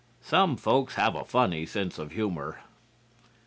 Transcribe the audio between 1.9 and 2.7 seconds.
of humor."